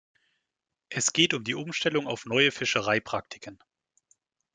[0.89, 3.59] Es geht um die Umstellung auf neue Fischereipraktiken.